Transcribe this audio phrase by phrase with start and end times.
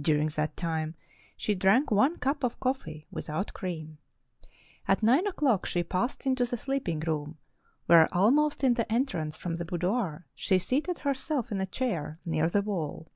[0.00, 0.94] During that time
[1.36, 3.98] she drank one cup of coffee, without cream.
[4.86, 7.38] At nine o'clock she passed into the sleeping room,
[7.86, 12.48] where almost in the entrance from the boudoir she seated herself in a chair near
[12.48, 13.10] the wall.